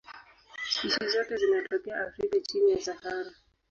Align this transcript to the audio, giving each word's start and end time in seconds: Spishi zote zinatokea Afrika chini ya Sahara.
Spishi 0.69 1.07
zote 1.07 1.37
zinatokea 1.37 1.99
Afrika 2.07 2.39
chini 2.39 2.71
ya 2.71 2.81
Sahara. 2.81 3.31